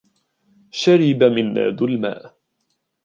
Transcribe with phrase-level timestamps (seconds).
[0.71, 2.33] شرب مناد الماء